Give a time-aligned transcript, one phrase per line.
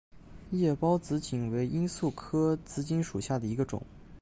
[0.49, 3.79] 叶苞紫堇为罂粟科紫堇属下的一个种。